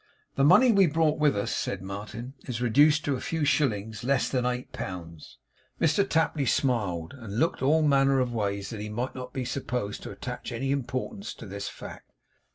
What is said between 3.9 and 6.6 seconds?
less than eight pounds.' Mr Tapley